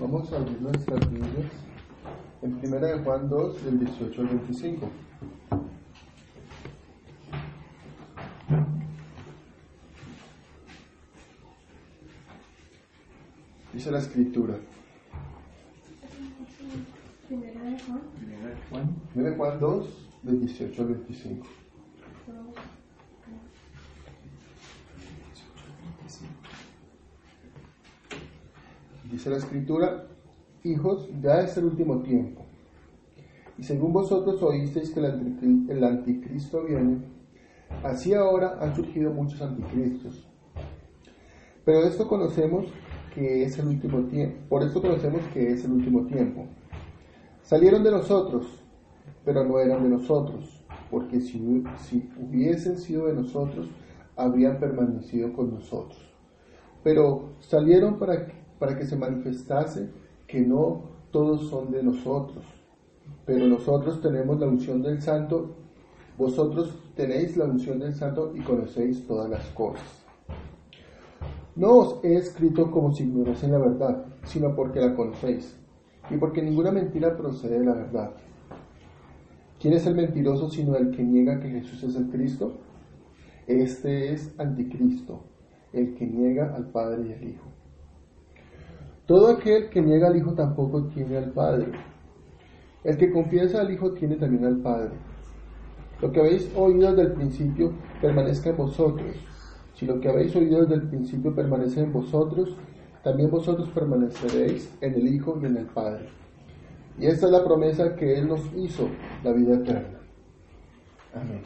[0.00, 1.52] Vamos a abrir nuestras Biblias
[2.40, 4.88] en 1 de Juan 2, del 18 al 25.
[13.74, 14.56] Dice la escritura.
[17.28, 18.00] Primera de Juan.
[18.70, 18.96] Juan.
[19.14, 21.46] 1 de Juan 2, del 18 al 25.
[29.20, 30.06] Dice la escritura,
[30.64, 32.40] hijos, ya es el último tiempo.
[33.58, 37.02] Y según vosotros oísteis que el anticri- el anticristo viene,
[37.82, 40.26] así ahora han surgido muchos anticristos.
[41.66, 42.72] Pero esto conocemos
[43.14, 44.38] que es el último tiempo.
[44.48, 46.46] Por esto conocemos que es el último tiempo.
[47.42, 48.46] Salieron de nosotros,
[49.22, 53.68] pero no eran de nosotros, porque si, si hubiesen sido de nosotros,
[54.16, 56.10] habrían permanecido con nosotros.
[56.82, 59.88] Pero salieron para, que- para que se manifestase
[60.28, 62.44] que no todos son de nosotros,
[63.24, 65.56] pero nosotros tenemos la unción del Santo,
[66.16, 70.04] vosotros tenéis la unción del Santo y conocéis todas las cosas.
[71.56, 75.56] No os he escrito como si ignorasen la verdad, sino porque la conocéis,
[76.10, 78.10] y porque ninguna mentira procede de la verdad.
[79.58, 82.58] ¿Quién es el mentiroso sino el que niega que Jesús es el Cristo?
[83.46, 85.24] Este es anticristo,
[85.72, 87.49] el que niega al Padre y al Hijo.
[89.10, 91.72] Todo aquel que niega al Hijo tampoco tiene al Padre.
[92.84, 94.90] El que confiesa al Hijo tiene también al Padre.
[96.00, 99.16] Lo que habéis oído desde el principio permanezca en vosotros.
[99.74, 102.54] Si lo que habéis oído desde el principio permanece en vosotros,
[103.02, 106.08] también vosotros permaneceréis en el Hijo y en el Padre.
[106.96, 108.88] Y esta es la promesa que Él nos hizo,
[109.24, 109.98] la vida eterna.
[111.12, 111.42] Amén.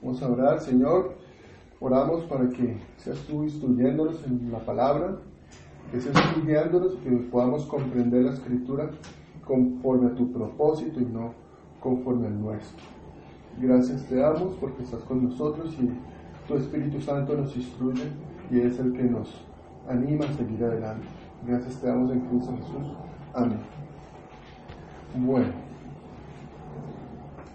[0.00, 1.16] Vamos a orar, Señor.
[1.80, 5.18] Oramos para que seas tú instruyéndonos en la palabra,
[5.90, 8.90] que seas tú guiándonos, que podamos comprender la escritura
[9.44, 11.32] conforme a tu propósito y no
[11.80, 12.84] conforme al nuestro.
[13.60, 15.90] Gracias te damos porque estás con nosotros y
[16.46, 18.04] tu Espíritu Santo nos instruye
[18.50, 19.28] y es el que nos
[19.88, 21.06] anima a seguir adelante.
[21.46, 22.92] Gracias te damos en Cristo Jesús.
[23.34, 23.58] Amén.
[25.16, 25.48] Bueno,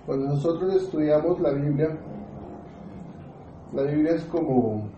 [0.05, 1.97] cuando nosotros estudiamos la Biblia,
[3.73, 4.89] la Biblia es como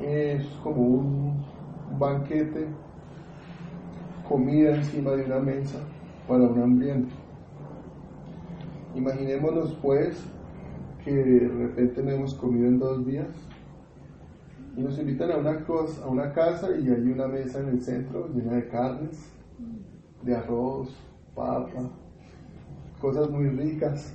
[0.00, 1.44] es como un
[1.98, 2.66] banquete,
[4.28, 5.78] comida encima de una mesa
[6.28, 7.14] para un hambriento.
[8.94, 10.16] Imaginémonos pues
[11.04, 13.28] que de repente no hemos comido en dos días
[14.76, 17.80] y nos invitan a una, cosa, a una casa y hay una mesa en el
[17.80, 19.30] centro llena de carnes,
[20.22, 20.94] de arroz,
[21.34, 21.90] papa,
[23.00, 24.12] cosas muy ricas.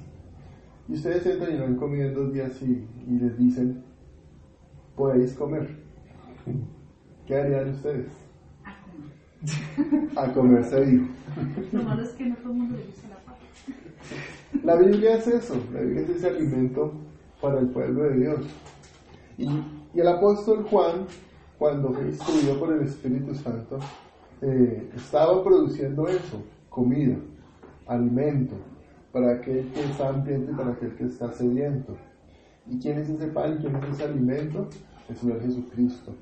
[0.87, 3.83] Y ustedes entran y no han comido en dos días y, y les dicen,
[5.01, 5.67] podéis comer.
[7.25, 8.11] ¿Qué harían ustedes?
[10.15, 11.07] A comer se dijo.
[11.71, 13.39] Lo malo es que no todo el mundo le gusta la papa.
[14.63, 16.93] La Biblia es eso, la Biblia es ese alimento
[17.41, 18.39] para el pueblo de Dios.
[19.39, 19.45] Y,
[19.95, 21.07] y el apóstol Juan,
[21.57, 23.79] cuando fue instruido por el Espíritu Santo,
[24.43, 27.15] eh, estaba produciendo eso, comida,
[27.87, 28.53] alimento,
[29.11, 31.97] para aquel que está hambriento y para aquel que está sediento.
[32.67, 33.57] ¿Y quién es ese pan?
[33.57, 34.69] ¿Quién es ese alimento?
[35.11, 36.13] El Señor Jesucristo.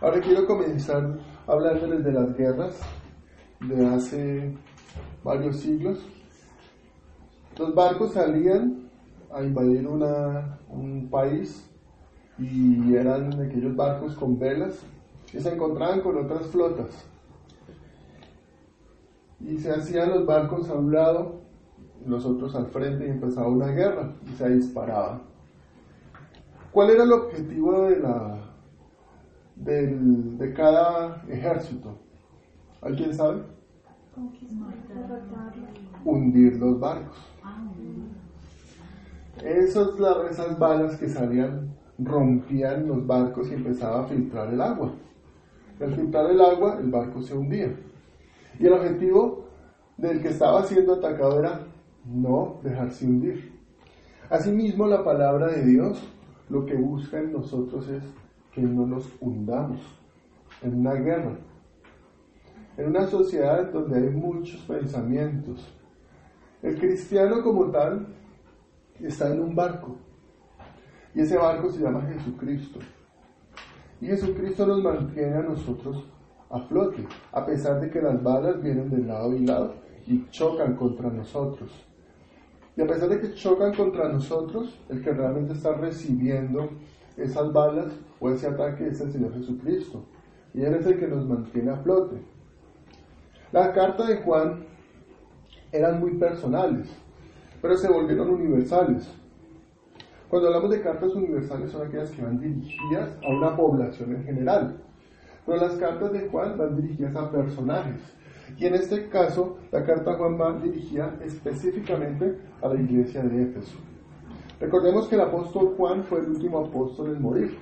[0.00, 1.18] Ahora quiero comenzar
[1.48, 2.80] hablándoles de las guerras
[3.58, 4.54] de hace
[5.24, 5.98] varios siglos.
[7.58, 8.88] Los barcos salían
[9.32, 11.68] a invadir una, un país
[12.38, 14.78] y eran aquellos barcos con velas
[15.32, 17.04] y se encontraban con otras flotas.
[19.40, 21.40] Y se hacían los barcos a un lado,
[22.06, 25.35] los otros al frente y empezaba una guerra y se disparaban.
[26.76, 28.36] ¿Cuál era el objetivo de, la,
[29.54, 31.96] del- de cada ejército?
[32.82, 33.40] ¿Alguien sabe?
[36.04, 37.16] Hundir los barcos.
[39.42, 39.88] Esas,
[40.30, 44.92] esas balas que salían rompían los barcos y empezaba a filtrar el agua.
[45.80, 47.74] Al filtrar el agua, el barco se hundía.
[48.60, 49.46] Y el objetivo
[49.96, 51.60] del que estaba siendo atacado era
[52.04, 53.50] no dejarse hundir.
[54.28, 56.12] Asimismo, la palabra de Dios
[56.48, 58.02] lo que busca en nosotros es
[58.52, 59.80] que no nos hundamos
[60.62, 61.36] en una guerra,
[62.76, 65.72] en una sociedad donde hay muchos pensamientos.
[66.62, 68.06] El cristiano como tal
[69.00, 69.96] está en un barco
[71.14, 72.80] y ese barco se llama Jesucristo.
[74.00, 76.04] Y Jesucristo nos mantiene a nosotros
[76.50, 79.74] a flote, a pesar de que las balas vienen de lado y lado
[80.06, 81.85] y chocan contra nosotros.
[82.76, 86.68] Y a pesar de que chocan contra nosotros, el que realmente está recibiendo
[87.16, 90.04] esas balas o ese ataque es el Señor Jesucristo.
[90.52, 92.16] y Él es el que nos mantiene a flote.
[93.52, 94.64] Las cartas de Juan
[95.72, 96.88] eran muy personales,
[97.60, 99.10] pero se volvieron universales.
[100.28, 104.76] Cuando hablamos de cartas universales son aquellas que van dirigidas a una población en general,
[105.44, 108.00] pero las cartas de Juan van dirigidas a personajes.
[108.56, 113.78] Y en este caso, la carta Juan va dirigida específicamente a la iglesia de Éfeso.
[114.60, 117.58] Recordemos que el apóstol Juan fue el último apóstol en morir.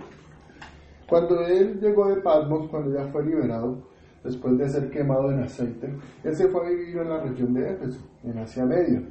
[1.08, 3.82] Cuando él llegó de Patmos, cuando ya fue liberado,
[4.22, 7.72] después de ser quemado en aceite, él se fue a vivir en la región de
[7.72, 9.02] Éfeso, en Asia Media.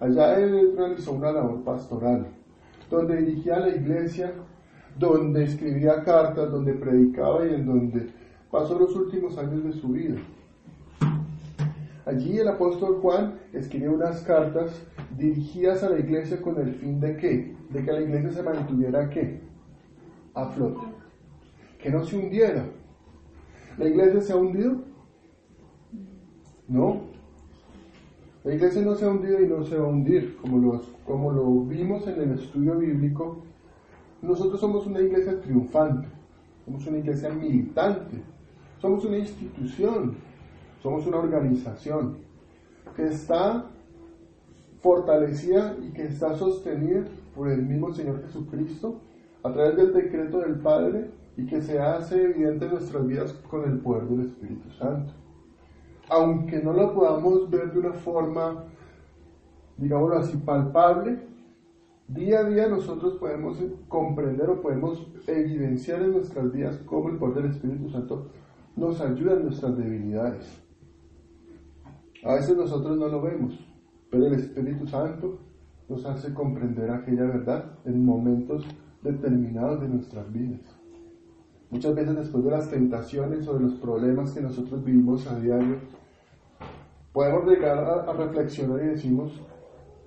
[0.00, 2.26] Allá él realizó una labor pastoral,
[2.90, 4.32] donde dirigía la iglesia,
[4.98, 8.06] donde escribía cartas, donde predicaba y en donde
[8.50, 10.16] pasó los últimos años de su vida.
[12.06, 14.82] Allí el apóstol Juan escribió unas cartas
[15.16, 17.56] dirigidas a la iglesia con el fin de qué?
[17.70, 19.40] De que la iglesia se mantuviera qué?
[20.34, 20.86] A flote.
[21.78, 22.66] Que no se hundiera.
[23.78, 24.82] ¿La iglesia se ha hundido?
[26.68, 27.00] No.
[28.44, 31.32] La iglesia no se ha hundido y no se va a hundir, como, los, como
[31.32, 33.42] lo vimos en el estudio bíblico.
[34.20, 36.08] Nosotros somos una iglesia triunfante,
[36.66, 38.22] somos una iglesia militante,
[38.80, 40.16] somos una institución,
[40.84, 42.18] somos una organización
[42.94, 43.70] que está
[44.82, 47.04] fortalecida y que está sostenida
[47.34, 49.00] por el mismo Señor Jesucristo
[49.42, 53.64] a través del decreto del Padre y que se hace evidente en nuestras vidas con
[53.64, 55.14] el poder del Espíritu Santo.
[56.10, 58.64] Aunque no lo podamos ver de una forma,
[59.78, 61.18] digámoslo así, palpable,
[62.08, 63.56] día a día nosotros podemos
[63.88, 68.26] comprender o podemos evidenciar en nuestras vidas cómo el poder del Espíritu Santo
[68.76, 70.63] nos ayuda en nuestras debilidades.
[72.24, 73.54] A veces nosotros no lo vemos,
[74.10, 75.38] pero el Espíritu Santo
[75.88, 78.64] nos hace comprender aquella verdad en momentos
[79.02, 80.60] determinados de nuestras vidas.
[81.68, 85.76] Muchas veces después de las tentaciones o de los problemas que nosotros vivimos a diario,
[87.12, 89.38] podemos llegar a, reflexionar y decimos,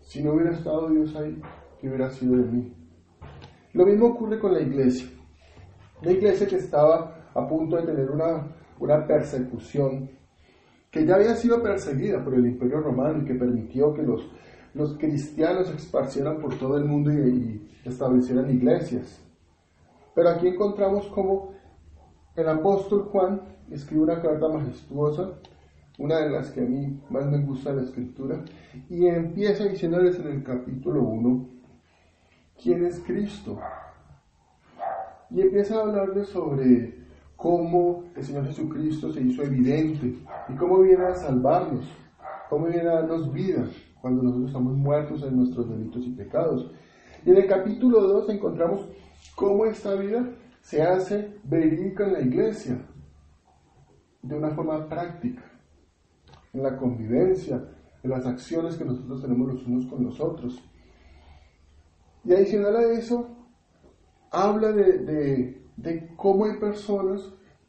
[0.01, 1.39] si no hubiera estado Dios ahí,
[1.79, 2.73] ¿qué hubiera sido de mí?
[3.73, 5.07] Lo mismo ocurre con la iglesia.
[6.01, 8.47] La iglesia que estaba a punto de tener una,
[8.79, 10.16] una persecución,
[10.91, 14.29] que ya había sido perseguida por el imperio romano y que permitió que los,
[14.73, 19.17] los cristianos se esparcieran por todo el mundo y, establecieran iglesias.
[20.13, 21.53] Pero aquí encontramos cómo
[22.35, 23.41] el apóstol Juan
[23.71, 25.39] escribe una carta majestuosa,
[25.97, 28.43] una de las que a mí más me gusta de la escritura,
[28.89, 31.49] y empieza diciéndoles en el capítulo 1,
[32.61, 33.57] ¿quién es Cristo?
[35.29, 37.06] Y empieza a hablarles sobre
[37.37, 40.15] cómo el Señor Jesucristo se hizo evidente
[40.49, 41.87] y cómo viene a salvarnos,
[42.49, 43.65] cómo viene a darnos vida
[44.01, 46.71] cuando nosotros estamos muertos en nuestros delitos y pecados.
[47.23, 48.89] Y en el capítulo 2 encontramos
[49.35, 50.27] cómo esta vida
[50.61, 52.85] se hace verídica en la iglesia
[54.21, 55.43] de una forma práctica,
[56.53, 57.63] en la convivencia,
[58.03, 60.61] en las acciones que nosotros tenemos los unos con los otros.
[62.23, 63.29] Y adicional a eso,
[64.31, 67.21] habla de, de, de cómo hay personas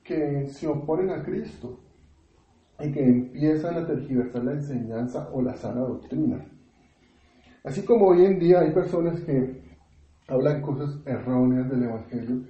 [0.03, 1.79] que se oponen a Cristo
[2.81, 6.47] y que empiezan a tergiversar la enseñanza o la sana doctrina.
[7.65, 9.63] Así como hoy en día hay personas que
[10.27, 12.45] hablan cosas erróneas del Evangelio,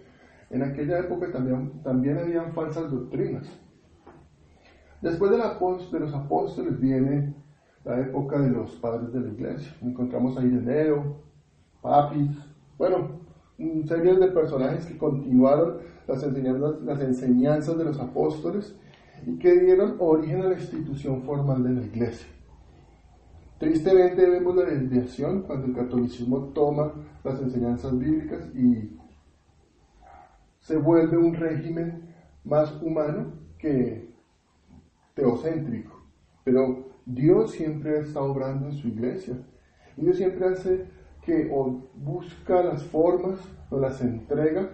[0.50, 3.46] en aquella época también, también habían falsas doctrinas.
[5.00, 5.58] Después de, la,
[5.92, 7.34] de los apóstoles viene
[7.84, 9.72] la época de los padres de la iglesia.
[9.80, 11.22] Encontramos a Ireneo,
[11.80, 12.36] Papis,
[12.76, 13.20] bueno,
[13.58, 18.74] series de personajes que continuaron las enseñanzas, las enseñanzas de los apóstoles
[19.26, 22.28] y que dieron origen a la institución formal de la iglesia.
[23.58, 26.92] Tristemente vemos la desviación cuando el catolicismo toma
[27.24, 28.96] las enseñanzas bíblicas y
[30.60, 34.14] se vuelve un régimen más humano que
[35.14, 36.00] teocéntrico.
[36.44, 39.36] Pero Dios siempre está obrando en su iglesia.
[39.96, 40.86] Y Dios siempre hace
[41.28, 43.38] que o busca las formas
[43.70, 44.70] o las entrega,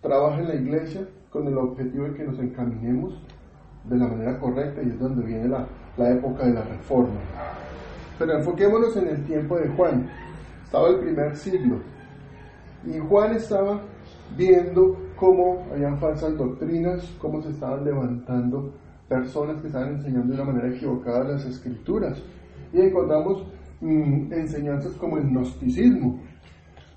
[0.00, 3.20] trabaja en la iglesia con el objetivo de que nos encaminemos
[3.82, 7.18] de la manera correcta y es donde viene la, la época de la reforma.
[8.16, 10.08] Pero enfoquémonos en el tiempo de Juan.
[10.64, 11.78] Estaba el primer siglo.
[12.86, 13.80] Y Juan estaba
[14.36, 18.72] viendo cómo habían falsas doctrinas, cómo se estaban levantando
[19.08, 22.22] personas que estaban enseñando de una manera equivocada las escrituras.
[22.72, 23.44] Y encontramos
[23.80, 26.20] mmm, enseñanzas como el gnosticismo.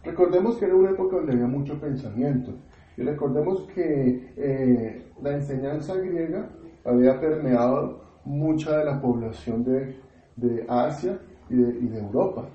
[0.03, 2.53] Recordemos que era una época donde había mucho pensamiento.
[2.97, 6.50] Y recordemos que eh, la enseñanza griega
[6.83, 9.95] había permeado mucha de la población de,
[10.35, 11.19] de Asia
[11.50, 12.47] y de, y de Europa.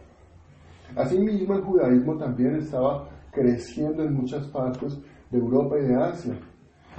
[0.94, 4.98] Asimismo, el judaísmo también estaba creciendo en muchas partes
[5.30, 6.34] de Europa y de Asia.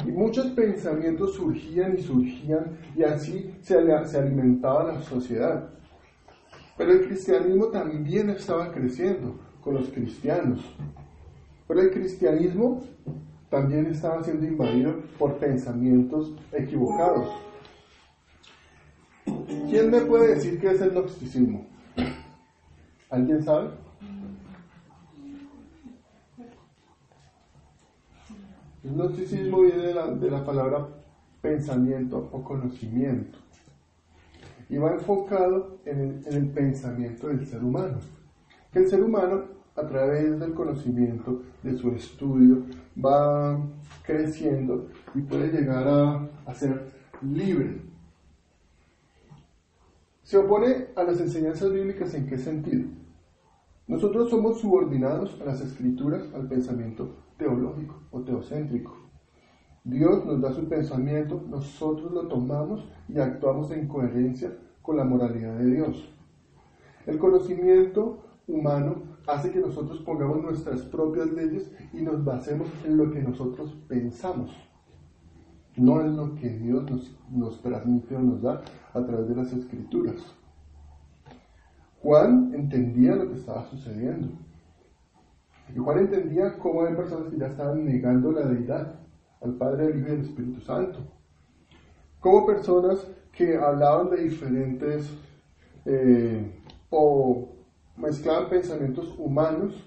[0.06, 5.70] Y muchos pensamientos surgían y surgían y así se, se alimentaba la sociedad.
[6.78, 10.62] Pero el cristianismo también estaba creciendo con los cristianos.
[11.68, 12.84] Pero el cristianismo
[13.50, 17.30] también estaba siendo invadido por pensamientos equivocados.
[19.70, 21.66] ¿Quién me puede decir qué es el gnosticismo?
[23.10, 23.70] ¿Alguien sabe?
[28.84, 30.88] El gnosticismo viene de la, palabra
[31.42, 33.38] pensamiento o conocimiento
[34.70, 37.98] y va enfocado en el, pensamiento del ser humano.
[38.72, 39.46] Que el ser humano,
[39.76, 42.64] a través del conocimiento, de su estudio,
[43.04, 43.60] va
[44.04, 47.82] creciendo y puede llegar a, a ser libre.
[50.24, 52.90] Se opone a las enseñanzas bíblicas en qué sentido?
[53.88, 59.07] Nosotros somos subordinados a las escrituras, al pensamiento teológico o teocéntrico.
[59.88, 64.52] Dios nos da su pensamiento, nosotros lo tomamos y actuamos en coherencia
[64.82, 66.14] con la moralidad de Dios.
[67.06, 68.96] El conocimiento humano
[69.28, 74.52] hace que nosotros pongamos nuestras propias leyes y nos basemos en lo que nosotros pensamos,
[75.78, 76.84] no en lo que Dios
[77.32, 78.62] nos, transmite o nos da
[78.94, 80.18] a través de las escrituras.
[82.02, 84.28] Juan entendía lo que estaba sucediendo.
[85.74, 89.07] Y Juan entendía cómo hay personas que ya estaban negando la deidad
[89.42, 91.00] al Padre, al Hijo y al Espíritu Santo.
[92.20, 95.14] Como personas que hablaban de diferentes
[95.86, 96.52] eh,
[96.90, 97.50] o
[97.96, 99.84] mezclaban pensamientos humanos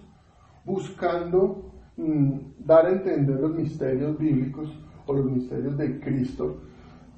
[0.64, 4.72] buscando mm, dar a entender los misterios bíblicos
[5.06, 6.58] o los misterios de Cristo,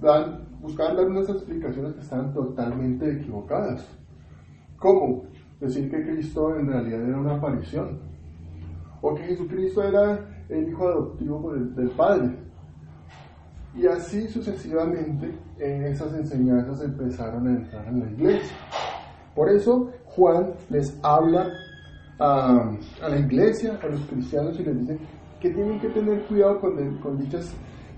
[0.00, 3.86] dan, buscaban dar unas explicaciones que estaban totalmente equivocadas.
[4.78, 5.24] ¿Cómo?
[5.60, 8.00] Decir que Cristo en realidad era una aparición.
[9.00, 12.36] O que Jesucristo era el hijo adoptivo del, Padre.
[13.74, 18.56] Y así sucesivamente en esas enseñanzas empezaron a entrar en la iglesia.
[19.34, 21.50] Por eso Juan les habla
[22.18, 22.70] a,
[23.08, 24.98] la iglesia, a los cristianos, y les dice
[25.40, 27.52] que tienen que tener cuidado con, con dichas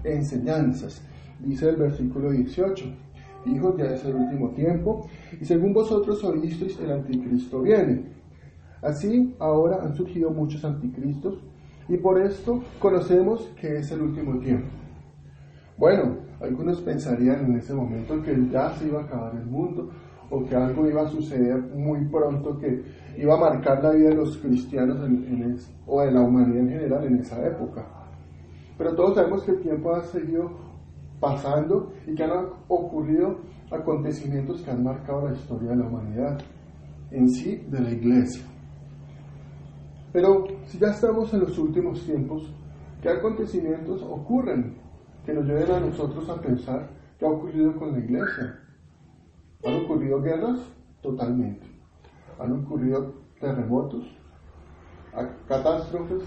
[0.04, 1.02] enseñanzas.
[1.40, 2.84] Dice el versículo 18
[3.46, 5.06] hijos, ya es el último tiempo,
[5.38, 8.14] y según vosotros oísteis, el anticristo viene.
[8.80, 11.38] Así ahora han surgido muchos anticristos,
[11.88, 14.68] y por esto conocemos que es el último tiempo.
[15.76, 19.90] Bueno, algunos pensarían en ese momento que ya se iba a acabar el mundo,
[20.30, 22.82] o que algo iba a suceder muy pronto que
[23.16, 24.98] iba a marcar la vida de los cristianos
[25.86, 27.86] o de la humanidad en general en esa época.
[28.76, 30.50] Pero todos sabemos que el tiempo ha seguido
[31.20, 32.32] pasando y que han
[32.68, 33.38] ocurrido
[33.70, 36.38] acontecimientos que han marcado la historia de la humanidad,
[37.10, 38.44] en sí de la iglesia.
[40.14, 42.50] Pero si ya estamos en los últimos tiempos,
[43.02, 44.78] ¿qué acontecimientos ocurren
[45.26, 48.60] que nos lleven a nosotros a pensar qué ha ocurrido con la iglesia?
[49.66, 50.60] ¿Han ocurrido guerras?
[51.02, 51.66] Totalmente.
[52.38, 54.06] ¿Han ocurrido terremotos?
[55.48, 56.22] ¿Catástrofes?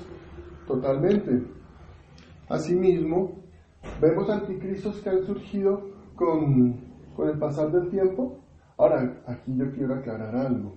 [0.68, 1.44] Totalmente.
[2.50, 3.48] Asimismo,
[4.00, 6.76] Vemos anticristos que han surgido con,
[7.18, 8.40] el pasar del tiempo.
[8.78, 10.76] Ahora, aquí yo quiero aclarar algo.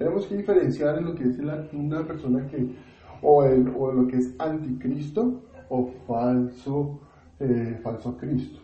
[0.00, 1.38] Tenemos que diferenciar en lo que es
[1.74, 2.74] una persona que,
[3.20, 7.00] o, lo que es anticristo o falso,
[7.38, 8.60] eh, falso Cristo.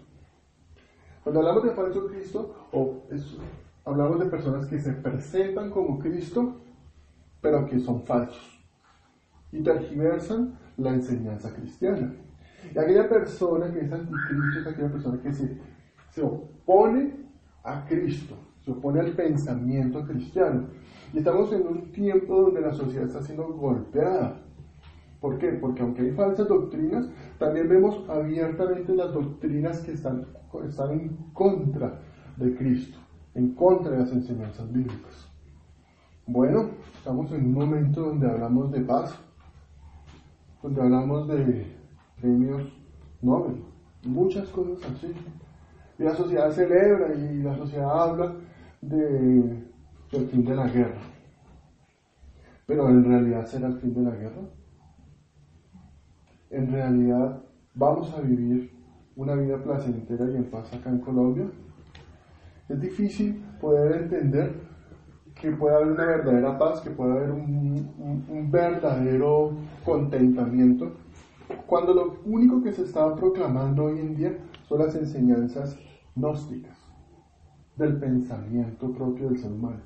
[1.22, 3.02] Cuando hablamos de falso Cristo, o
[3.84, 6.56] hablamos de personas que se presentan como Cristo,
[7.42, 8.58] pero que son falsos
[9.52, 12.14] y tergiversan la enseñanza cristiana.
[12.74, 15.60] Y aquella persona que es anticristo es aquella persona que se,
[16.12, 17.12] se opone
[17.62, 20.85] a Cristo, se opone al pensamiento cristiano.
[21.16, 24.38] Y estamos en un tiempo donde la sociedad está siendo golpeada.
[25.18, 25.52] ¿Por qué?
[25.52, 27.08] Porque aunque hay falsas doctrinas,
[27.38, 30.26] también vemos abiertamente las doctrinas que están,
[30.68, 31.98] están en contra
[32.36, 32.98] de Cristo,
[33.34, 35.26] en contra de las enseñanzas bíblicas.
[36.26, 39.18] Bueno, estamos en un momento donde hablamos de paz,
[40.62, 41.64] donde hablamos de
[42.20, 42.62] premios
[43.22, 43.64] Nobel,
[44.04, 45.14] muchas cosas así.
[45.98, 48.34] Y la sociedad celebra y la sociedad habla
[48.82, 49.65] de,
[50.18, 51.00] del fin de la guerra.
[52.66, 54.42] Pero en realidad será el fin de la guerra.
[56.50, 57.42] En realidad
[57.74, 58.72] vamos a vivir
[59.14, 61.46] una vida placentera y en paz acá en Colombia.
[62.68, 64.54] Es difícil poder entender
[65.40, 69.52] que pueda haber una verdadera paz, que pueda haber un, un verdadero
[69.84, 70.92] contentamiento
[71.66, 75.78] cuando lo único que se está proclamando hoy en día son las enseñanzas
[76.14, 76.76] gnósticas
[77.76, 79.80] del pensamiento propio del ser humano,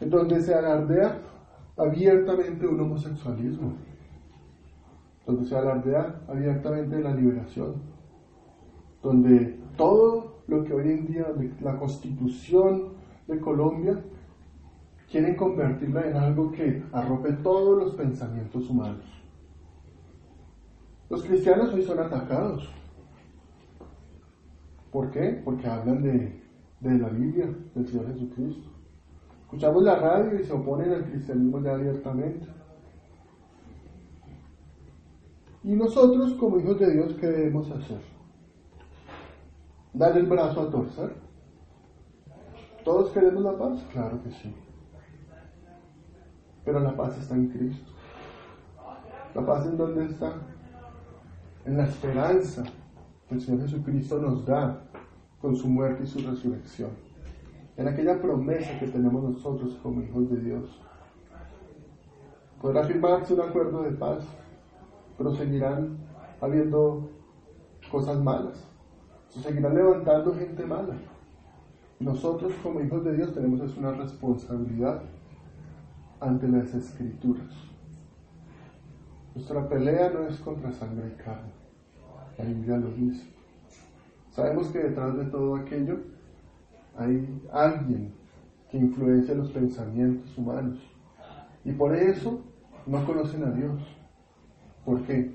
[0.00, 1.20] en donde se alardea
[1.76, 3.74] abiertamente un homosexualismo,
[5.26, 7.74] donde se alardea abiertamente la liberación,
[9.02, 11.26] donde todo lo que hoy en día,
[11.60, 12.94] la constitución
[13.26, 14.02] de Colombia,
[15.10, 19.04] quieren convertirla en algo que arrope todos los pensamientos humanos.
[21.08, 22.68] Los cristianos hoy son atacados.
[24.90, 25.40] ¿Por qué?
[25.44, 26.42] Porque hablan de,
[26.80, 28.73] de la Biblia, del Señor Jesucristo.
[29.54, 32.44] Escuchamos la radio y se oponen al cristianismo ya abiertamente.
[35.62, 38.00] Y nosotros, como hijos de Dios, ¿qué debemos hacer?
[39.92, 41.14] ¿Dar el brazo a torcer?
[42.84, 43.80] ¿Todos queremos la paz?
[43.92, 44.52] Claro que sí.
[46.64, 47.92] Pero la paz está en Cristo.
[49.36, 50.32] ¿La paz en dónde está?
[51.64, 52.64] En la esperanza
[53.28, 54.82] que el Señor Jesucristo nos da
[55.40, 57.13] con su muerte y su resurrección.
[57.76, 60.80] En aquella promesa que tenemos nosotros como hijos de Dios.
[62.60, 64.24] Podrá firmarse un acuerdo de paz,
[65.18, 65.98] pero seguirán
[66.40, 67.10] habiendo
[67.90, 68.64] cosas malas.
[69.28, 70.94] Se seguirán levantando gente mala.
[71.98, 75.02] Nosotros como hijos de Dios tenemos una responsabilidad
[76.20, 77.52] ante las escrituras.
[79.34, 81.50] Nuestra pelea no es contra sangre y carne.
[82.38, 83.26] La Biblia lo dice.
[84.30, 86.13] Sabemos que detrás de todo aquello
[86.96, 88.12] hay alguien
[88.70, 90.78] que influencia los pensamientos humanos.
[91.64, 92.40] Y por eso
[92.86, 93.80] no conocen a Dios.
[94.84, 95.32] ¿Por qué?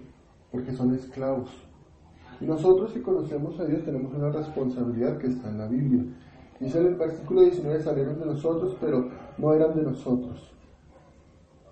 [0.52, 1.50] Porque son esclavos.
[2.42, 6.04] Y nosotros si conocemos a Dios tenemos una responsabilidad que está en la Biblia.
[6.60, 10.54] Dice en el versículo 19, salieron de nosotros, pero no eran de nosotros.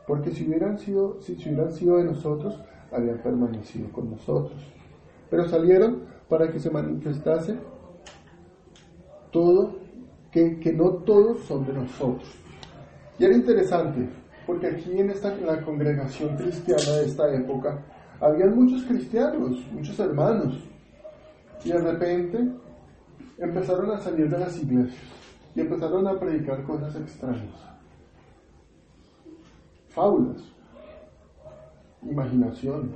[0.08, 4.58] Porque si hubieran sido, si hubieran sido de nosotros, habían permanecido con nosotros.
[5.29, 7.58] Pero salieron para que se manifestase
[9.38, 9.75] todo,
[10.32, 12.27] que, que no todos son de nosotros.
[13.20, 14.10] Y era interesante,
[14.48, 17.86] porque aquí en, esta, la congregación cristiana de esta época,
[18.20, 20.58] habían muchos cristianos, muchos hermanos,
[21.63, 22.51] y de repente
[23.38, 25.03] empezaron a salir de las iglesias
[25.53, 27.55] y empezaron a predicar cosas extrañas,
[29.90, 30.42] fábulas,
[32.01, 32.92] imaginación,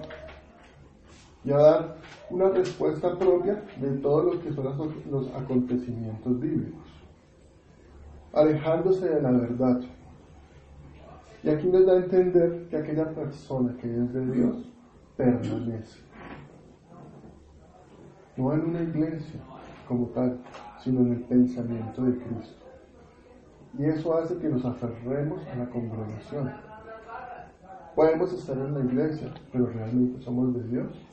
[1.44, 1.96] y a dar
[2.30, 6.86] una respuesta propia de todo lo que son los acontecimientos bíblicos,
[8.34, 9.82] alejándose de la verdad.
[11.44, 14.58] Y aquí nos da a entender que aquella persona que es de Dios
[15.18, 16.00] permanece.
[18.38, 19.40] No en una iglesia,
[19.88, 20.38] como tal,
[20.80, 22.66] sino en el pensamiento de Cristo.
[23.78, 26.52] Y eso hace que nos aferremos a la congregación.
[27.96, 31.11] Podemos estar en la iglesia, pero realmente somos de Dios.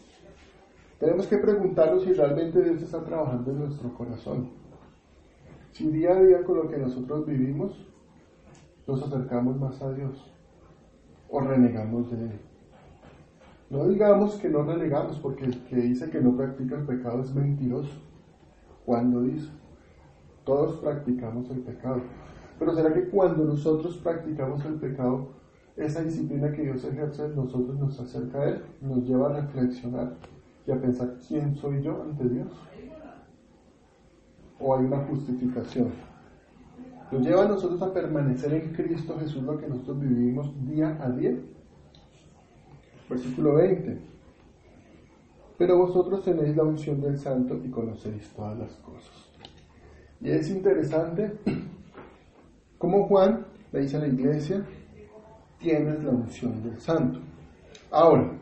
[0.98, 4.50] Tenemos que preguntarnos si realmente Dios está trabajando en nuestro corazón.
[5.70, 7.88] Si día a día con lo que nosotros vivimos
[8.88, 10.32] nos acercamos más a Dios
[11.28, 12.40] o renegamos de Él.
[13.70, 17.34] No digamos que no renegamos, porque el que dice que no practica el pecado es
[17.34, 17.92] mentiroso
[18.86, 19.50] cuando dice,
[20.44, 22.00] todos practicamos el pecado.
[22.58, 25.28] Pero ¿será que cuando nosotros practicamos el pecado,
[25.76, 30.16] esa disciplina que Dios ejerce en nosotros nos acerca a Él, nos lleva a reflexionar
[30.68, 32.48] y a pensar quién soy yo ante Dios?
[34.60, 35.92] ¿O hay una justificación?
[37.10, 41.10] Nos lleva a nosotros a permanecer en Cristo Jesús lo que nosotros vivimos día a
[41.10, 41.34] día.
[43.08, 43.98] Versículo 20.
[45.56, 49.30] Pero vosotros tenéis la unción del Santo y conocéis todas las cosas.
[50.20, 51.32] Y es interesante
[52.78, 54.62] cómo Juan le dice a la iglesia,
[55.58, 57.20] tienes la unción del Santo.
[57.90, 58.38] Ahora,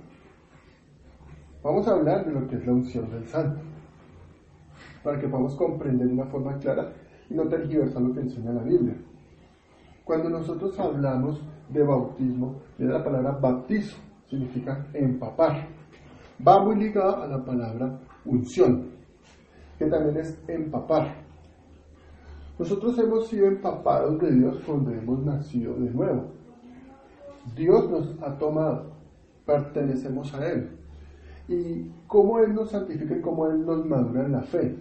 [1.66, 3.60] vamos a hablar de lo que es la unción del Santo,
[5.02, 6.92] para que podamos comprender de una forma clara
[7.28, 8.96] y no tergiversar lo que enseña la Biblia.
[10.04, 13.96] Cuando nosotros hablamos de bautismo, viene la palabra bautizo,
[14.28, 15.76] significa empapar
[16.44, 18.90] va muy ligado a la palabra unción,
[19.78, 21.14] que también es empapar.
[22.58, 26.30] Nosotros hemos sido empapados de Dios cuando hemos nacido de nuevo.
[27.54, 28.92] Dios nos ha tomado,
[29.44, 30.70] pertenecemos a Él.
[31.48, 34.76] Y cómo Él nos santifica y cómo Él nos madura en la fe.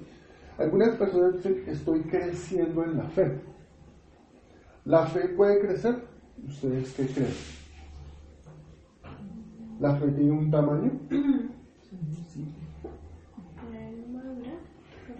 [0.57, 3.39] Algunas personas dicen, estoy creciendo en la fe.
[4.85, 5.95] ¿La fe puede crecer?
[6.47, 7.33] ¿Ustedes qué creen?
[9.79, 10.91] ¿La fe tiene un tamaño?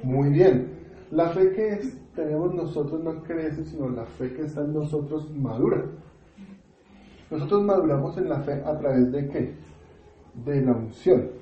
[0.03, 0.69] Muy bien.
[1.12, 1.79] La fe que
[2.15, 5.84] tenemos nosotros no crece, sino la fe que está en nosotros madura.
[7.29, 9.55] Nosotros maduramos en la fe a través de qué?
[10.45, 11.35] De la unción.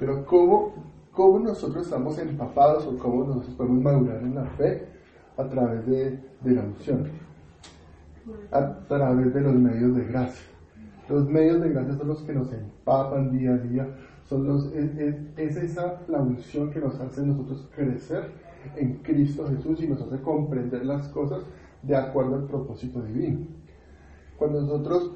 [0.00, 0.72] Pero ¿cómo,
[1.12, 4.86] cómo nosotros estamos empapados o cómo nosotros podemos madurar en la fe?
[5.36, 7.08] A través de, de la unción.
[8.50, 10.46] A través de los medios de gracia.
[11.08, 13.88] Los medios de gracia son los que nos empapan día a día,
[14.24, 18.30] son los, es, es, es esa la unción que nos hace nosotros crecer
[18.76, 21.42] en Cristo Jesús y nos hace comprender las cosas
[21.82, 23.40] de acuerdo al propósito divino.
[24.38, 25.12] Cuando nosotros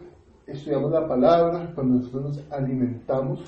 [0.47, 3.45] estudiamos la palabra, cuando nosotros nos alimentamos,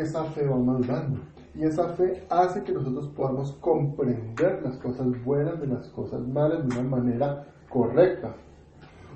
[0.00, 1.18] esa fe va madurando.
[1.54, 6.66] Y esa fe hace que nosotros podamos comprender las cosas buenas de las cosas malas
[6.66, 8.34] de una manera correcta.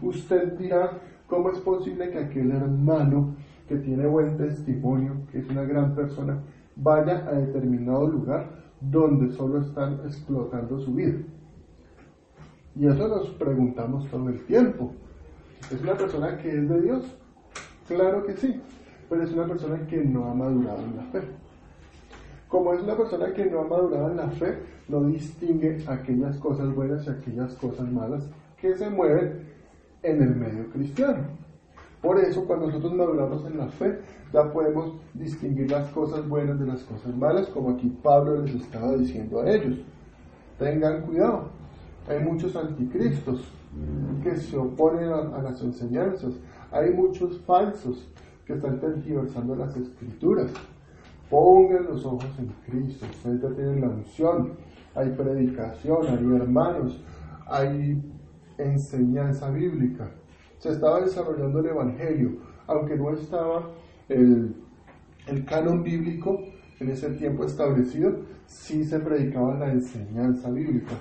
[0.00, 3.34] Usted dirá, ¿cómo es posible que aquel hermano
[3.68, 6.42] que tiene buen testimonio, que es una gran persona,
[6.76, 8.48] vaya a determinado lugar
[8.80, 11.18] donde solo están explotando su vida?
[12.74, 14.92] Y eso nos preguntamos todo el tiempo.
[15.70, 17.16] ¿Es una persona que es de Dios?
[17.86, 18.62] Claro que sí,
[19.10, 21.20] pero es una persona que no ha madurado en la fe.
[22.48, 24.56] Como es una persona que no ha madurado en la fe,
[24.88, 28.22] no distingue aquellas cosas buenas y aquellas cosas malas
[28.56, 29.48] que se mueven
[30.04, 31.24] en el medio cristiano.
[32.00, 33.98] Por eso, cuando nosotros maduramos en la fe,
[34.32, 38.96] ya podemos distinguir las cosas buenas de las cosas malas, como aquí Pablo les estaba
[38.96, 39.78] diciendo a ellos.
[40.56, 41.48] Tengan cuidado,
[42.08, 43.52] hay muchos anticristos
[44.22, 46.34] que se oponen a, a las enseñanzas,
[46.70, 48.08] hay muchos falsos
[48.50, 50.50] que están tergiversando las escrituras.
[51.28, 53.06] Pongan los ojos en Cristo.
[53.08, 54.54] Ustedes ya tienen la unción.
[54.94, 57.00] Hay predicación, hay hermanos,
[57.46, 58.02] hay
[58.58, 60.10] enseñanza bíblica.
[60.58, 63.70] Se estaba desarrollando el Evangelio, aunque no estaba
[64.08, 64.56] el,
[65.28, 66.40] el canon bíblico
[66.80, 70.94] en ese tiempo establecido, sí se predicaba la enseñanza bíblica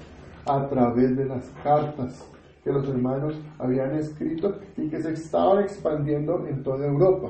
[0.46, 2.24] a través de las cartas
[2.70, 7.30] que los hermanos habían escrito y que se estaban expandiendo en toda Europa.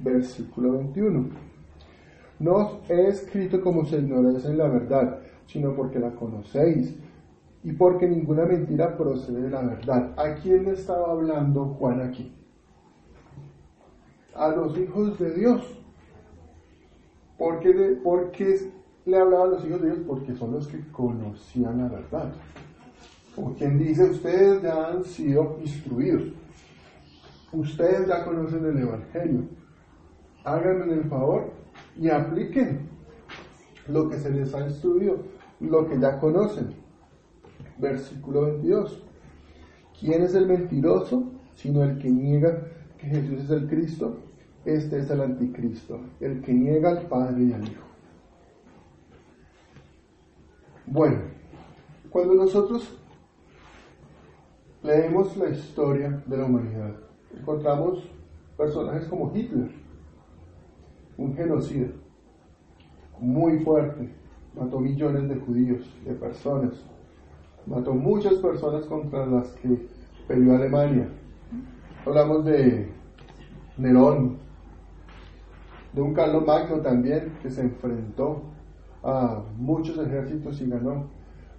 [0.00, 1.28] Versículo 21.
[2.40, 6.92] No he escrito como si ignorasen la verdad, sino porque la conocéis
[7.62, 10.12] y porque ninguna mentira procede de la verdad.
[10.16, 12.34] ¿A quién le estaba hablando Juan aquí?
[14.34, 15.62] A los hijos de Dios.
[17.38, 18.00] ¿Por qué, le,
[19.06, 20.00] le hablaba a los hijos de Dios?
[20.04, 22.32] Porque son los que conocían la verdad.
[23.34, 26.32] Como quien dice, ustedes ya han sido instruidos.
[27.52, 29.44] Ustedes ya conocen el Evangelio.
[30.44, 31.52] Háganme el favor
[31.96, 32.88] y apliquen
[33.88, 35.18] lo que se les ha instruido,
[35.60, 36.74] lo que ya conocen.
[37.78, 39.02] Versículo 22.
[39.98, 41.32] ¿Quién es el mentiroso?
[41.54, 42.66] Sino el que niega
[42.98, 44.18] que Jesús es el Cristo.
[44.64, 47.82] Este es el anticristo, el que niega al Padre y al Hijo.
[50.86, 51.18] Bueno,
[52.10, 53.01] cuando nosotros
[54.82, 56.94] leemos la historia de la humanidad,
[57.38, 58.08] encontramos
[58.56, 59.70] personajes como Hitler,
[61.16, 62.02] un genocidio
[63.22, 64.08] muy fuerte.
[64.54, 66.74] Mató millones de judíos, de personas.
[67.66, 69.86] Mató muchas personas contra las que
[70.28, 71.08] peleó Alemania.
[72.04, 72.92] Hablamos de
[73.78, 74.38] Nerón,
[75.92, 78.42] de un Carlos Magno también que se enfrentó
[79.02, 81.06] a muchos ejércitos y ganó.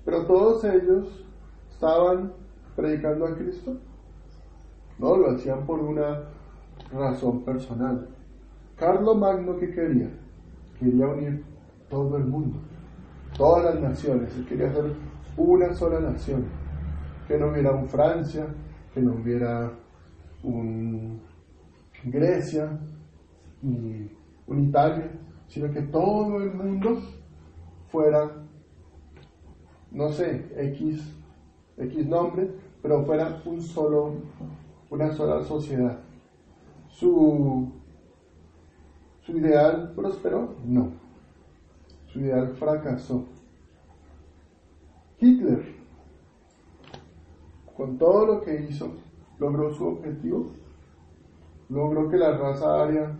[0.05, 1.25] Pero todos ellos
[1.71, 2.33] estaban
[2.75, 3.77] predicando a Cristo.
[4.99, 6.23] No, lo hacían por una
[6.91, 8.07] razón personal.
[8.75, 10.09] Carlos Magno, ¿qué quería?
[10.79, 11.43] Quería unir
[11.89, 12.59] todo el mundo,
[13.37, 14.33] todas las naciones.
[14.47, 14.93] Quería hacer
[15.37, 16.45] una sola nación.
[17.27, 18.47] Que no hubiera un Francia,
[18.93, 19.71] que no hubiera
[20.43, 21.21] un
[22.03, 22.77] Grecia,
[23.61, 24.09] ni
[24.47, 25.09] un Italia,
[25.47, 26.99] sino que todo el mundo
[27.89, 28.29] fuera,
[29.91, 31.15] no sé, X,
[31.77, 32.51] X nombre,
[32.83, 34.13] pero fuera un solo,
[34.91, 35.97] una sola sociedad.
[36.89, 37.71] Su
[39.25, 40.55] ¿Su ideal prosperó?
[40.65, 40.91] No.
[42.07, 43.25] Su ideal fracasó.
[45.17, 45.63] Hitler,
[47.77, 48.91] con todo lo que hizo,
[49.39, 50.47] logró su objetivo.
[51.69, 53.17] Logró que la raza aria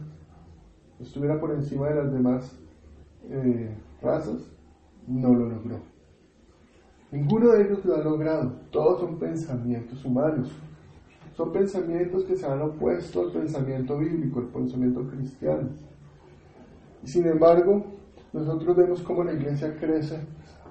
[1.00, 2.60] estuviera por encima de las demás
[3.30, 4.52] eh, razas.
[5.08, 5.93] No lo logró.
[7.14, 8.54] Ninguno de ellos lo ha logrado.
[8.72, 10.52] Todos son pensamientos humanos.
[11.38, 15.70] Son pensamientos que se han opuesto al pensamiento bíblico, al pensamiento cristiano.
[17.04, 17.86] Y sin embargo,
[18.34, 20.22] nosotros vemos cómo la iglesia crece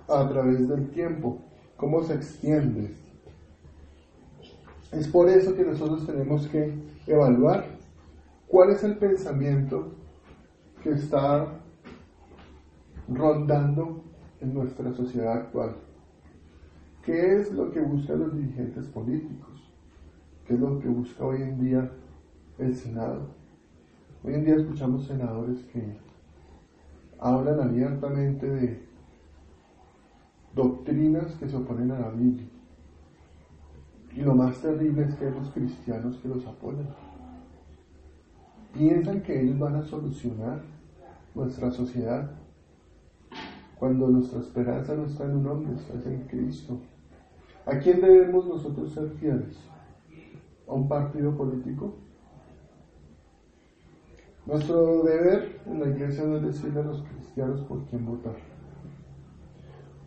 [0.08, 1.38] a través del tiempo,
[1.76, 2.92] cómo se extiende.
[4.90, 6.74] Es por eso que nosotros tenemos que
[7.06, 7.66] evaluar
[8.48, 9.92] cuál es el pensamiento
[10.82, 11.46] que está
[13.06, 14.02] rondando
[14.40, 15.76] en nuestra sociedad actual.
[17.04, 19.68] ¿Qué es lo que buscan los dirigentes políticos?
[20.46, 21.90] ¿Qué es lo que busca hoy en día
[22.58, 23.26] el Senado?
[24.22, 25.96] Hoy en día escuchamos senadores que
[27.18, 28.86] hablan abiertamente de
[30.54, 32.46] doctrinas que se oponen a la Biblia.
[34.14, 36.86] Y lo más terrible es que hay los cristianos que los apoyan.
[38.72, 40.62] piensan que ellos van a solucionar
[41.34, 42.30] nuestra sociedad
[43.76, 46.78] cuando nuestra esperanza no está en un hombre, está en Cristo.
[47.64, 49.56] ¿A quién debemos nosotros ser fieles?
[50.66, 51.94] ¿A un partido político?
[54.44, 58.34] Nuestro deber en la iglesia no es decirle a los cristianos por quién votar.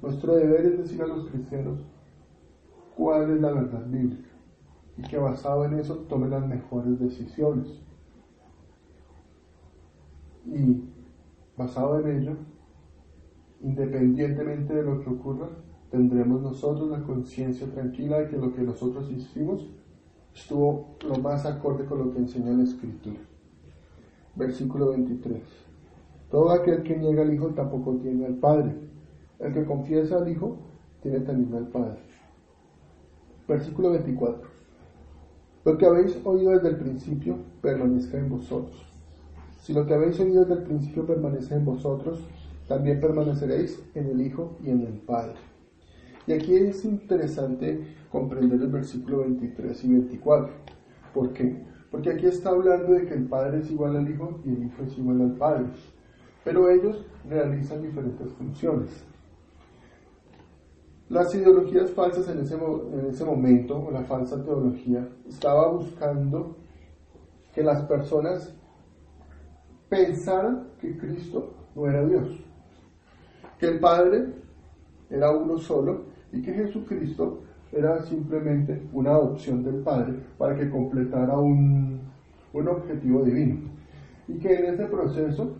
[0.01, 1.79] Nuestro deber es decir a los cristianos
[2.97, 4.29] cuál es la verdad bíblica
[4.97, 7.81] y que basado en eso tomen las mejores decisiones.
[10.45, 10.83] Y
[11.57, 12.37] basado en ello,
[13.61, 15.49] independientemente de lo que ocurra,
[15.91, 19.67] tendremos nosotros la conciencia tranquila de que lo que nosotros hicimos
[20.33, 23.19] estuvo lo más acorde con lo que enseña la Escritura.
[24.35, 25.41] Versículo 23.
[26.29, 28.75] Todo aquel que niega al Hijo tampoco tiene al Padre.
[29.39, 30.57] El que confiesa al Hijo
[31.01, 31.99] tiene también al Padre.
[33.47, 34.49] Versículo 24.
[35.63, 38.85] Lo que habéis oído desde el principio permanezca en vosotros.
[39.61, 42.19] Si lo que habéis oído desde el principio permanece en vosotros,
[42.67, 45.54] también permaneceréis en el Hijo y en el Padre.
[46.27, 50.53] Y aquí es interesante comprender el versículo 23 y 24.
[51.13, 51.63] ¿Por qué?
[51.91, 54.83] Porque aquí está hablando de que el Padre es igual al Hijo y el Hijo
[54.83, 55.65] es igual al Padre.
[56.43, 58.89] Pero ellos realizan diferentes funciones.
[61.09, 66.57] Las ideologías falsas en ese, en ese momento, o la falsa teología, estaba buscando
[67.53, 68.55] que las personas
[69.87, 72.27] pensaran que Cristo no era Dios,
[73.59, 74.33] que el Padre
[75.09, 77.39] era uno solo y que Jesucristo
[77.71, 82.01] era simplemente una adopción del Padre para que completara un,
[82.53, 83.57] un objetivo divino.
[84.27, 85.55] Y que en ese proceso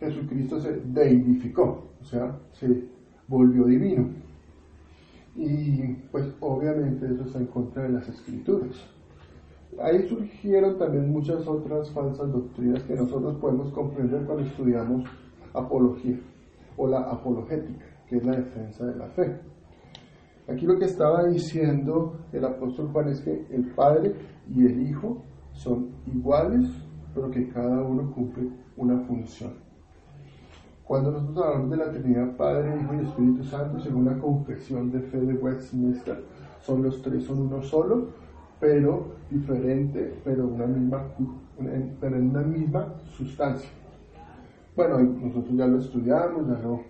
[0.00, 2.84] Jesucristo se deidificó, o sea, se
[3.28, 4.08] volvió divino.
[5.36, 8.74] Y pues obviamente eso está en contra de las escrituras.
[9.80, 15.04] Ahí surgieron también muchas otras falsas doctrinas que nosotros podemos comprender cuando estudiamos
[15.52, 16.18] apología
[16.76, 19.53] o la apologética, que es la defensa de la fe.
[20.48, 24.14] Aquí lo que estaba diciendo el apóstol Juan es que el Padre
[24.54, 26.68] y el Hijo son iguales,
[27.14, 29.52] pero que cada uno cumple una función.
[30.84, 35.00] Cuando nosotros hablamos de la Trinidad Padre, Hijo y Espíritu Santo, según la confesión de
[35.00, 36.22] fe de Westminster,
[36.60, 38.08] son los tres, son uno solo,
[38.60, 43.70] pero diferente, pero, en una misma sustancia.
[44.76, 46.82] Bueno, nosotros ya lo estudiamos, ya lo,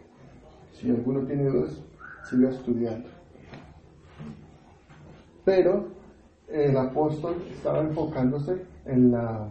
[0.72, 1.80] si alguno tiene dudas,
[2.28, 3.13] siga estudiando.
[5.44, 5.88] Pero
[6.48, 9.48] el apóstol estaba enfocándose en la,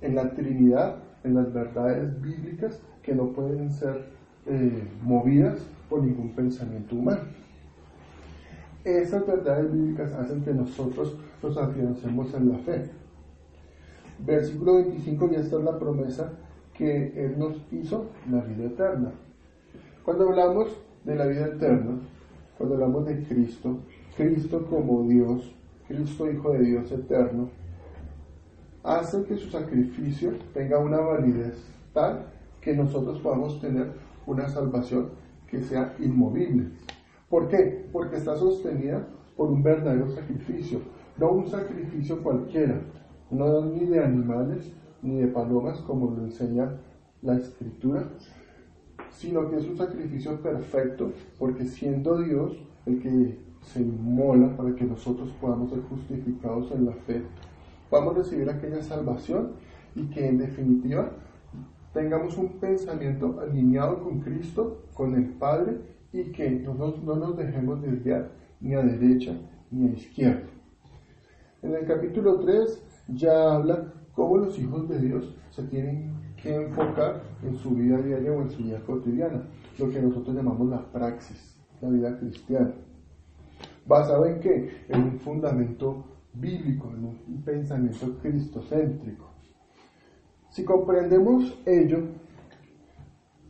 [0.00, 4.06] en la Trinidad, en las verdades bíblicas que no pueden ser
[4.46, 7.22] eh, movidas por ningún pensamiento humano.
[8.84, 12.90] Esas verdades bíblicas hacen que nosotros nos afiancemos en la fe.
[14.18, 16.32] Versículo 25, y esta es la promesa
[16.74, 19.12] que Él nos hizo, la vida eterna.
[20.04, 20.68] Cuando hablamos
[21.04, 21.98] de la vida eterna,
[22.58, 23.78] cuando hablamos de Cristo,
[24.16, 25.54] Cristo como Dios,
[25.88, 27.50] Cristo Hijo de Dios eterno,
[28.82, 32.26] hace que su sacrificio tenga una validez tal
[32.60, 33.92] que nosotros podamos tener
[34.26, 35.10] una salvación
[35.48, 36.68] que sea inmovible.
[37.28, 37.88] ¿Por qué?
[37.92, 40.80] Porque está sostenida por un verdadero sacrificio,
[41.18, 42.80] no un sacrificio cualquiera,
[43.30, 44.72] no ni de animales
[45.02, 46.76] ni de palomas como lo enseña
[47.22, 48.08] la escritura,
[49.10, 53.38] sino que es un sacrificio perfecto, porque siendo Dios el que
[53.72, 57.22] se inmola para que nosotros podamos ser justificados en la fe,
[57.90, 59.52] a recibir aquella salvación
[59.94, 61.12] y que en definitiva
[61.92, 65.78] tengamos un pensamiento alineado con Cristo, con el Padre
[66.12, 69.36] y que no nos, no nos dejemos desviar ni a derecha
[69.70, 70.42] ni a izquierda.
[71.62, 77.22] En el capítulo 3 ya habla cómo los hijos de Dios se tienen que enfocar
[77.42, 79.42] en su vida diaria o en su vida cotidiana,
[79.78, 82.74] lo que nosotros llamamos la praxis, la vida cristiana.
[83.86, 84.84] ¿Basado en qué?
[84.88, 89.30] En un fundamento bíblico, en un pensamiento cristocéntrico.
[90.50, 91.98] Si comprendemos ello,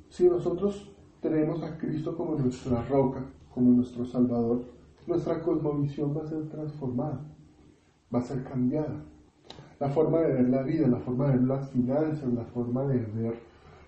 [0.09, 4.65] si nosotros tenemos a Cristo como nuestra roca, como nuestro Salvador,
[5.07, 7.21] nuestra cosmovisión va a ser transformada,
[8.15, 9.05] va a ser cambiada.
[9.79, 12.99] La forma de ver la vida, la forma de ver las finanzas, la forma de
[12.99, 13.39] ver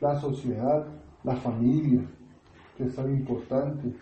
[0.00, 0.86] la sociedad,
[1.24, 2.02] la familia,
[2.76, 3.94] que es tan importante,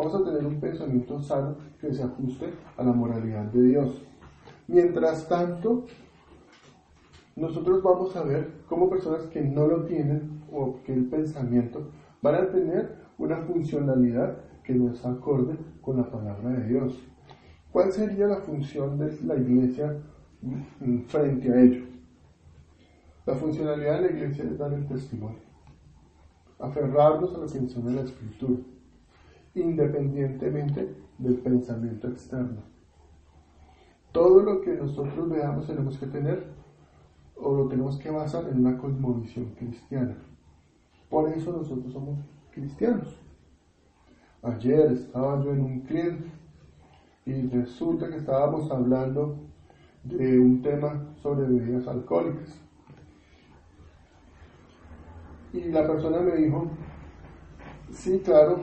[0.00, 4.02] Vamos a tener un pensamiento sano que se ajuste a la moralidad de Dios.
[4.66, 5.84] Mientras tanto,
[7.36, 11.90] nosotros vamos a ver cómo personas que no lo tienen o que el pensamiento
[12.22, 16.98] van a tener una funcionalidad que no es acorde con la palabra de Dios.
[17.70, 19.98] ¿Cuál sería la función de la iglesia
[21.08, 21.84] frente a ello?
[23.26, 25.40] La funcionalidad de la iglesia es dar el testimonio,
[26.58, 28.62] aferrarnos a lo que enseña la escritura,
[29.54, 32.62] independientemente del pensamiento externo.
[34.12, 36.44] Todo lo que nosotros veamos tenemos que tener
[37.36, 40.16] o lo tenemos que basar en una cosmovisión cristiana.
[41.08, 42.18] Por eso nosotros somos
[42.52, 43.16] cristianos.
[44.42, 46.30] Ayer estaba yo en un cliente
[47.26, 49.36] y resulta que estábamos hablando
[50.02, 52.58] de un tema sobre bebidas alcohólicas.
[55.52, 56.68] Y la persona me dijo,
[57.90, 58.60] sí, claro,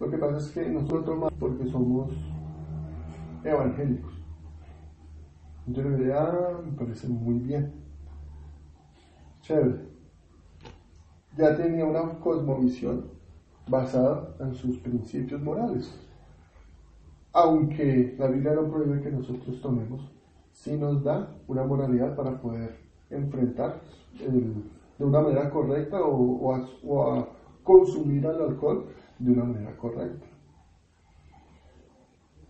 [0.00, 2.10] lo que pasa es que nosotros tomamos porque somos
[3.44, 4.12] evangélicos.
[5.66, 7.72] Yo le dije, ah, me parece muy bien.
[9.42, 9.88] Chévere.
[11.36, 13.18] Ya tenía una cosmovisión
[13.68, 15.94] basada en sus principios morales.
[17.32, 20.10] Aunque la Biblia no prohíbe que nosotros tomemos,
[20.52, 22.76] sí nos da una moralidad para poder
[23.10, 23.80] enfrentar
[24.98, 27.28] de una manera correcta o, a,
[27.62, 28.86] consumir el alcohol
[29.18, 30.26] de una manera correcta.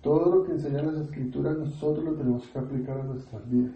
[0.03, 3.75] Todo lo que enseñan las escrituras nosotros lo tenemos que aplicar a nuestras vidas.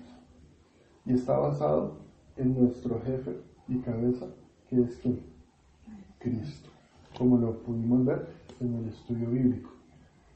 [1.04, 1.96] Y está basado
[2.36, 3.36] en nuestro jefe
[3.68, 4.26] y cabeza,
[4.68, 5.20] que es quién?
[6.18, 6.70] Cristo,
[7.18, 8.28] como lo pudimos ver
[8.60, 9.70] en el estudio bíblico.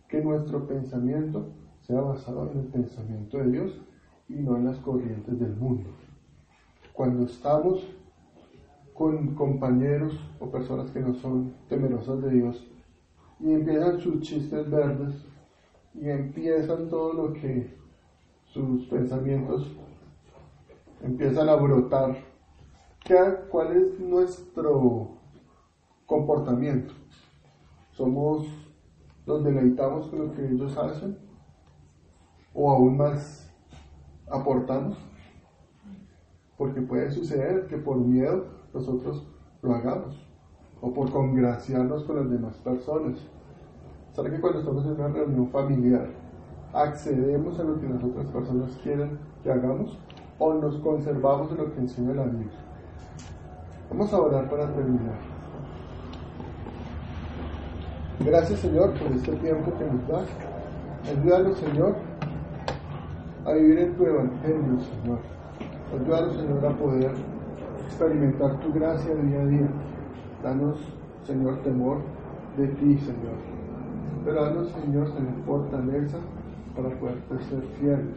[0.08, 1.46] Que nuestro pensamiento
[1.82, 3.80] sea basado en el pensamiento de Dios
[4.28, 5.90] y no en las corrientes del mundo.
[6.92, 7.86] Cuando estamos
[8.96, 12.66] con compañeros o personas que no son temerosas de Dios
[13.38, 15.14] y empiezan sus chistes verdes
[15.94, 17.76] y empiezan todo lo que
[18.46, 19.70] sus pensamientos
[21.02, 22.16] empiezan a brotar,
[23.50, 25.10] ¿cuál es nuestro
[26.06, 26.94] comportamiento?
[27.92, 28.46] ¿Somos,
[29.26, 31.18] los deleitamos con lo que ellos hacen?
[32.54, 33.50] ¿O aún más
[34.30, 34.96] aportamos?
[36.56, 39.26] Porque puede suceder que por miedo nosotros
[39.62, 40.26] lo hagamos
[40.80, 43.18] o por congraciarnos con las demás personas.
[44.12, 46.08] ¿Sabe que cuando estamos en una reunión familiar
[46.72, 49.98] accedemos a lo que las otras personas quieren que hagamos
[50.38, 52.50] o nos conservamos en lo que enseña la Biblia?
[53.90, 55.18] Vamos a orar para terminar.
[58.20, 60.28] Gracias Señor por este tiempo que nos das.
[61.08, 61.94] Ayúdanos Señor
[63.44, 65.18] a vivir en tu evangelio Señor.
[65.94, 67.35] Ayúdanos Señor a poder
[67.86, 69.68] experimentar tu gracia día a día.
[70.42, 70.78] Danos,
[71.24, 72.02] Señor, temor
[72.56, 73.38] de ti, Señor.
[74.24, 76.18] Pero danos, Señor, tener fortaleza
[76.74, 78.14] para poderte ser fiel,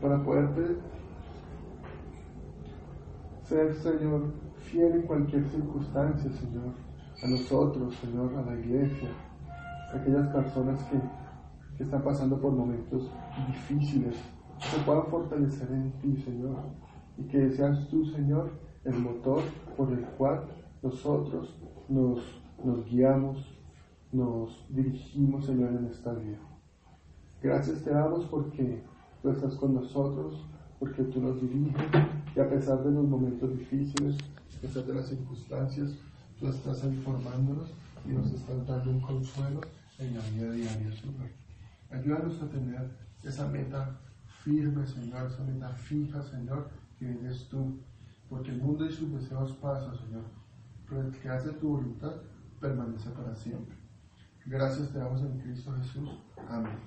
[0.00, 0.76] para poderte
[3.42, 6.74] ser, Señor, fiel en cualquier circunstancia, Señor,
[7.22, 9.08] a nosotros, Señor, a la iglesia,
[9.92, 11.00] a aquellas personas que,
[11.76, 13.10] que están pasando por momentos
[13.48, 14.16] difíciles,
[14.58, 16.87] que puedan fortalecer en ti, Señor
[17.18, 18.50] y que seas tú, Señor,
[18.84, 19.42] el motor
[19.76, 20.44] por el cual
[20.82, 21.54] nosotros
[21.88, 22.20] nos,
[22.64, 23.44] nos guiamos,
[24.12, 26.38] nos dirigimos, Señor, en esta vida.
[27.42, 28.82] Gracias te damos porque
[29.22, 30.44] tú estás con nosotros,
[30.78, 31.74] porque tú nos diriges
[32.34, 34.16] y a pesar de los momentos difíciles,
[34.56, 35.94] a pesar de las circunstancias,
[36.38, 37.72] tú estás informándonos
[38.06, 39.60] y nos estás dando un consuelo
[39.98, 41.28] en la vida diaria, Señor.
[41.90, 42.90] Ayúdanos a tener
[43.24, 43.98] esa meta
[44.44, 47.80] firme, Señor, esa meta fija, Señor, que eres tú,
[48.28, 50.24] porque el mundo y sus deseos pasan, Señor,
[50.88, 52.12] pero el que hace tu voluntad
[52.60, 53.76] permanece para siempre.
[54.46, 56.10] Gracias te damos en Cristo Jesús.
[56.48, 56.78] Amén.